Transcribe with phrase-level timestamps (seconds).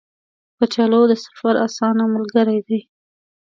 [0.57, 2.79] کچالو د سفر اسانه ملګری دی